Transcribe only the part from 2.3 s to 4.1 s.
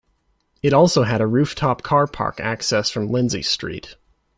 accessed from Lindsay Street.